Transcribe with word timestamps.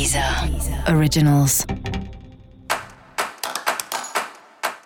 Deezer 0.00 0.24
Originals. 0.96 1.66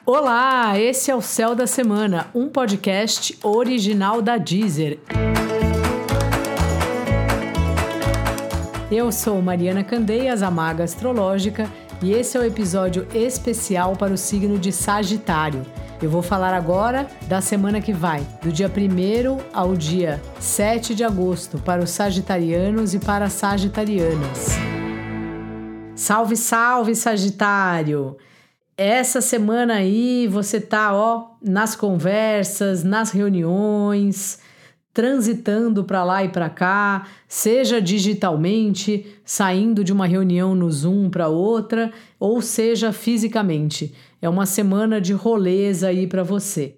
Olá, 0.05 0.77
esse 0.77 1.09
é 1.09 1.15
o 1.15 1.21
Céu 1.21 1.55
da 1.55 1.69
Semana, 1.69 2.27
um 2.35 2.49
podcast 2.49 3.39
original 3.41 4.21
da 4.21 4.39
Deezer. 4.39 4.99
Eu 8.91 9.13
sou 9.13 9.41
Mariana 9.41 9.85
Candeias, 9.85 10.43
a 10.43 10.51
Maga 10.51 10.83
Astrológica, 10.83 11.71
e 12.03 12.11
esse 12.11 12.37
é 12.37 12.41
o 12.41 12.45
episódio 12.45 13.07
especial 13.15 13.95
para 13.95 14.13
o 14.13 14.19
signo 14.19 14.59
de 14.59 14.73
Sagitário. 14.73 15.65
Eu 16.03 16.11
vou 16.11 16.23
falar 16.23 16.53
agora 16.53 17.07
da 17.29 17.41
semana 17.41 17.81
que 17.81 17.93
vai, 17.93 18.27
do 18.43 18.51
dia 18.51 18.67
1 18.67 19.39
ao 19.53 19.77
dia 19.77 20.21
7 20.41 20.93
de 20.93 21.05
agosto, 21.05 21.57
para 21.61 21.85
os 21.85 21.91
sagitarianos 21.91 22.95
e 22.95 22.99
para 22.99 23.27
as 23.27 23.33
sagitarianas. 23.35 24.74
Salve, 25.97 26.37
salve, 26.37 26.95
Sagitário! 26.97 28.17
Essa 28.77 29.21
semana 29.21 29.75
aí 29.75 30.27
você 30.27 30.61
tá, 30.61 30.93
ó, 30.93 31.37
nas 31.41 31.77
conversas, 31.77 32.83
nas 32.83 33.13
reuniões, 33.13 34.41
transitando 34.93 35.85
para 35.85 36.03
lá 36.03 36.25
e 36.25 36.29
para 36.29 36.51
cá, 36.51 37.07
seja 37.29 37.81
digitalmente, 37.81 39.07
saindo 39.25 39.85
de 39.85 39.93
uma 39.93 40.07
reunião 40.07 40.57
no 40.57 40.69
Zoom 40.69 41.09
para 41.09 41.29
outra, 41.29 41.93
ou 42.19 42.43
seja 42.43 42.93
fisicamente. 42.93 43.95
É 44.21 44.29
uma 44.29 44.47
semana 44.47 45.01
de 45.01 45.13
roleza 45.13 45.87
aí 45.87 46.09
para 46.09 46.25
você. 46.25 46.77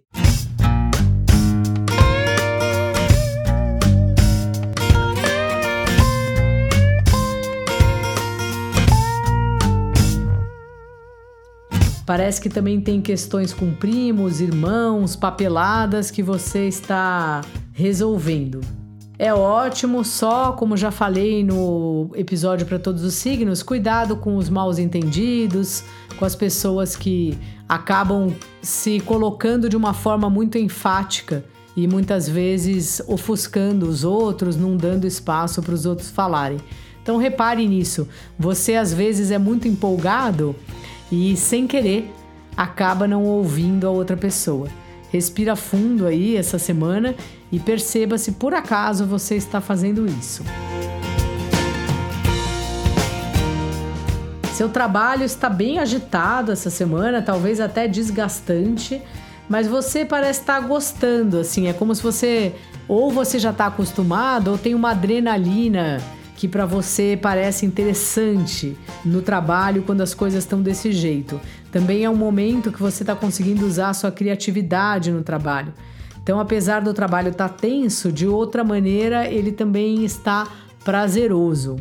Parece 12.07 12.40
que 12.40 12.49
também 12.49 12.80
tem 12.80 13.02
questões 13.02 13.52
com 13.52 13.74
primos, 13.74 14.40
irmãos, 14.40 15.16
papeladas 15.16 16.09
que 16.09 16.23
você 16.23 16.68
está 16.68 17.40
resolvendo. 17.73 18.60
É 19.18 19.35
ótimo, 19.35 20.04
só 20.04 20.52
como 20.52 20.76
já 20.76 20.93
falei 20.93 21.43
no 21.43 22.10
episódio 22.15 22.65
para 22.65 22.79
todos 22.79 23.02
os 23.02 23.15
signos, 23.15 23.60
cuidado 23.60 24.16
com 24.16 24.37
os 24.37 24.48
maus 24.48 24.79
entendidos, 24.79 25.82
com 26.16 26.24
as 26.24 26.37
pessoas 26.37 26.95
que 26.95 27.37
acabam 27.68 28.32
se 28.63 29.01
colocando 29.01 29.68
de 29.68 29.76
uma 29.76 29.93
forma 29.93 30.30
muito 30.30 30.59
enfática 30.59 31.45
e 31.76 31.88
muitas 31.88 32.29
vezes 32.29 33.02
ofuscando 33.09 33.88
os 33.88 34.04
outros, 34.04 34.54
não 34.54 34.76
dando 34.76 35.09
espaço 35.09 35.60
para 35.60 35.74
os 35.74 35.87
outros 35.87 36.10
falarem. 36.10 36.59
Então 37.02 37.16
repare 37.16 37.66
nisso. 37.66 38.09
Você 38.38 38.74
às 38.74 38.93
vezes 38.93 39.30
é 39.30 39.38
muito 39.38 39.66
empolgado 39.66 40.54
e 41.10 41.37
sem 41.37 41.66
querer 41.66 42.12
acaba 42.57 43.07
não 43.07 43.24
ouvindo 43.24 43.87
a 43.87 43.90
outra 43.90 44.16
pessoa. 44.16 44.68
Respira 45.13 45.54
fundo 45.54 46.07
aí 46.07 46.37
essa 46.37 46.59
semana 46.59 47.15
e 47.51 47.59
perceba 47.60 48.18
se 48.18 48.32
por 48.32 48.54
acaso 48.54 49.07
você 49.07 49.37
está 49.37 49.60
fazendo 49.60 50.07
isso. 50.07 50.43
Seu 54.52 54.71
trabalho 54.71 55.23
está 55.24 55.51
bem 55.51 55.79
agitado 55.79 56.51
essa 56.51 56.71
semana, 56.71 57.20
talvez 57.20 57.60
até 57.60 57.87
desgastante, 57.87 59.02
mas 59.48 59.68
você 59.68 60.04
parece 60.04 60.41
estar 60.41 60.59
gostando, 60.60 61.38
assim, 61.38 61.68
é 61.68 61.74
como 61.74 61.95
se 61.95 62.02
você 62.02 62.54
ou 62.88 63.10
você 63.10 63.38
já 63.38 63.51
está 63.51 63.66
acostumado 63.66 64.48
ou 64.50 64.59
tem 64.59 64.75
uma 64.75 64.93
adrenalina 64.93 66.00
que 66.37 66.47
para 66.47 66.66
você 66.66 67.19
parece 67.20 67.65
interessante 67.65 68.76
no 69.04 69.22
trabalho 69.22 69.82
quando 69.82 70.03
as 70.03 70.12
coisas 70.15 70.44
estão 70.44 70.60
desse 70.60 70.92
jeito. 70.92 71.41
Também 71.72 72.04
é 72.04 72.10
um 72.10 72.16
momento 72.16 72.70
que 72.70 72.81
você 72.81 73.03
está 73.03 73.16
conseguindo 73.16 73.66
usar 73.66 73.91
a 73.91 73.94
sua 73.94 74.12
criatividade 74.12 75.10
no 75.10 75.22
trabalho. 75.22 75.72
Então, 76.22 76.38
apesar 76.38 76.80
do 76.80 76.92
trabalho 76.92 77.30
estar 77.30 77.48
tá 77.48 77.54
tenso, 77.54 78.12
de 78.12 78.26
outra 78.26 78.62
maneira 78.62 79.26
ele 79.26 79.52
também 79.52 80.04
está 80.04 80.46
prazeroso. 80.84 81.76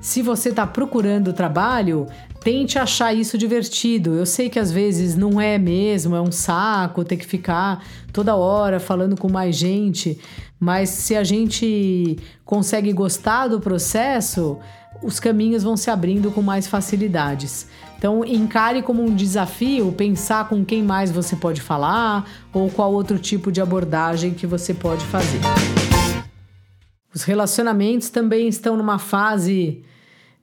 Se 0.00 0.22
você 0.22 0.48
está 0.48 0.66
procurando 0.66 1.32
trabalho, 1.32 2.06
tente 2.42 2.78
achar 2.78 3.12
isso 3.12 3.36
divertido. 3.36 4.14
Eu 4.14 4.24
sei 4.24 4.48
que 4.48 4.58
às 4.58 4.72
vezes 4.72 5.14
não 5.14 5.38
é 5.38 5.58
mesmo, 5.58 6.16
é 6.16 6.20
um 6.20 6.32
saco 6.32 7.04
ter 7.04 7.16
que 7.16 7.26
ficar 7.26 7.84
toda 8.12 8.34
hora 8.34 8.80
falando 8.80 9.16
com 9.16 9.30
mais 9.30 9.56
gente, 9.56 10.18
mas 10.60 10.90
se 10.90 11.16
a 11.16 11.24
gente 11.24 12.18
consegue 12.44 12.92
gostar 12.92 13.48
do 13.48 13.58
processo, 13.58 14.58
os 15.02 15.18
caminhos 15.18 15.62
vão 15.62 15.74
se 15.74 15.90
abrindo 15.90 16.30
com 16.30 16.42
mais 16.42 16.66
facilidades. 16.66 17.66
Então, 17.96 18.22
encare 18.24 18.82
como 18.82 19.02
um 19.02 19.14
desafio 19.14 19.90
pensar 19.92 20.48
com 20.48 20.62
quem 20.62 20.82
mais 20.82 21.10
você 21.10 21.34
pode 21.34 21.62
falar 21.62 22.28
ou 22.52 22.70
qual 22.70 22.92
outro 22.92 23.18
tipo 23.18 23.50
de 23.50 23.60
abordagem 23.60 24.34
que 24.34 24.46
você 24.46 24.74
pode 24.74 25.04
fazer. 25.06 25.40
Os 27.14 27.22
relacionamentos 27.22 28.10
também 28.10 28.46
estão 28.46 28.76
numa 28.76 28.98
fase 28.98 29.82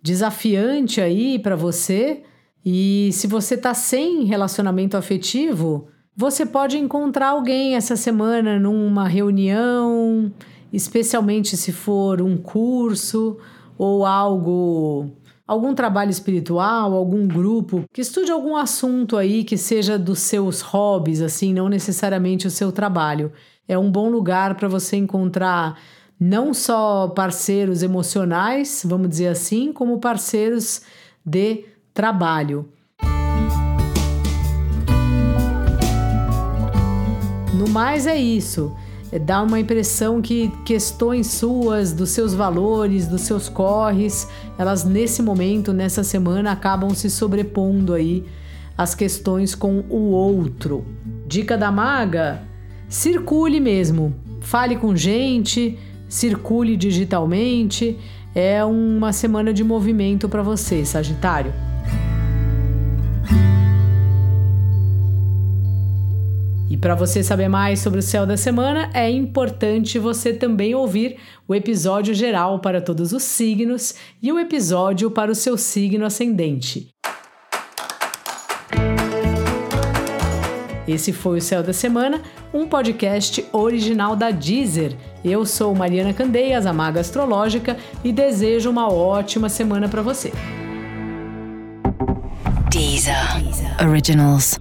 desafiante 0.02 1.00
aí 1.00 1.38
para 1.38 1.56
você. 1.56 2.24
E 2.66 3.10
se 3.14 3.28
você 3.28 3.54
está 3.54 3.74
sem 3.74 4.26
relacionamento 4.26 4.98
afetivo, 4.98 5.88
você 6.18 6.48
pode 6.48 6.80
encontrar 6.80 7.28
alguém 7.28 7.76
essa 7.76 7.96
semana 7.96 8.58
numa 8.58 9.08
reunião, 9.08 10.34
especialmente 10.74 11.56
se 11.56 11.72
for 11.72 12.24
um 12.24 12.36
curso 12.36 13.38
ou 13.78 14.04
algo, 14.04 15.12
algum 15.46 15.76
trabalho 15.76 16.10
espiritual, 16.10 16.96
algum 16.96 17.28
grupo 17.28 17.84
que 17.94 18.02
estude 18.02 18.32
algum 18.32 18.56
assunto 18.56 19.16
aí 19.16 19.44
que 19.44 19.56
seja 19.58 19.96
dos 19.96 20.18
seus 20.18 20.62
hobbies, 20.62 21.22
assim, 21.22 21.54
não 21.54 21.70
necessariamente 21.70 22.48
o 22.48 22.52
seu 22.52 22.72
trabalho. 22.72 23.32
É 23.68 23.78
um 23.78 23.92
bom 23.92 24.10
lugar 24.10 24.56
para 24.56 24.68
você 24.68 24.98
encontrar 24.98 25.80
não 26.20 26.52
só 26.52 27.10
parceiros 27.10 27.84
emocionais, 27.84 28.82
vamos 28.84 29.08
dizer 29.10 29.28
assim, 29.28 29.72
como 29.72 30.00
parceiros 30.00 30.82
de 31.24 31.66
trabalho. 31.94 32.68
No 37.58 37.68
mais 37.68 38.06
é 38.06 38.16
isso. 38.16 38.72
É 39.12 39.18
dá 39.18 39.42
uma 39.42 39.60
impressão 39.60 40.22
que 40.22 40.52
questões 40.64 41.28
suas, 41.28 41.92
dos 41.92 42.10
seus 42.10 42.34
valores, 42.34 43.08
dos 43.08 43.22
seus 43.22 43.50
corres, 43.50 44.28
elas 44.60 44.84
nesse 44.84 45.24
momento, 45.24 45.74
nessa 45.74 46.04
semana, 46.04 46.52
acabam 46.52 46.94
se 46.94 47.10
sobrepondo 47.10 47.94
aí 47.94 48.26
às 48.78 48.94
questões 48.94 49.56
com 49.56 49.84
o 49.90 50.12
outro. 50.12 50.86
Dica 51.26 51.58
da 51.58 51.72
maga: 51.72 52.44
circule 52.88 53.60
mesmo, 53.60 54.14
fale 54.42 54.76
com 54.76 54.96
gente, 54.96 55.80
circule 56.08 56.78
digitalmente. 56.78 57.98
É 58.36 58.64
uma 58.64 59.12
semana 59.12 59.52
de 59.52 59.64
movimento 59.64 60.30
para 60.30 60.44
você, 60.44 60.86
Sagitário. 60.86 61.52
E 66.78 66.80
para 66.80 66.94
você 66.94 67.24
saber 67.24 67.48
mais 67.48 67.80
sobre 67.80 67.98
o 67.98 68.04
céu 68.04 68.24
da 68.24 68.38
semana, 68.38 68.92
é 68.94 69.10
importante 69.10 69.98
você 69.98 70.32
também 70.32 70.76
ouvir 70.76 71.18
o 71.48 71.56
episódio 71.56 72.14
geral 72.14 72.60
para 72.60 72.80
todos 72.80 73.14
os 73.14 73.24
signos 73.24 73.96
e 74.22 74.32
o 74.32 74.38
episódio 74.38 75.10
para 75.10 75.32
o 75.32 75.34
seu 75.34 75.58
signo 75.58 76.06
ascendente. 76.06 76.90
Esse 80.88 81.12
foi 81.12 81.40
o 81.40 81.42
Céu 81.42 81.64
da 81.64 81.74
Semana, 81.74 82.22
um 82.54 82.68
podcast 82.68 83.44
original 83.52 84.16
da 84.16 84.30
Deezer. 84.30 84.96
Eu 85.26 85.48
sou 85.48 85.74
Mariana 85.74 86.14
Candeias, 86.14 86.68
a 86.68 86.74
Maga 86.74 87.00
Astrológica, 87.00 87.76
e 88.04 88.14
desejo 88.14 88.70
uma 88.70 88.88
ótima 88.88 89.50
semana 89.50 89.90
para 89.90 90.04
você. 90.04 90.32
Deezer. 92.70 93.42
Deezer. 93.42 93.90
Originals. 93.90 94.60